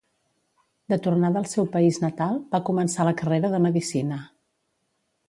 De 0.93 0.97
tornada 1.07 1.37
al 1.43 1.49
seu 1.51 1.67
país 1.75 1.99
natal, 2.05 2.39
va 2.55 2.63
començar 2.71 3.05
la 3.09 3.13
carrera 3.21 3.53
de 3.57 3.61
medicina. 3.67 4.19